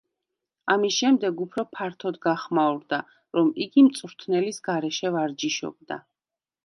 [0.75, 2.99] ამის შემდეგ უფრო ფართოდ გახმაურდა,
[3.39, 6.01] რომ იგი მწვრთნელის გარეშე ვარჯიშობდა.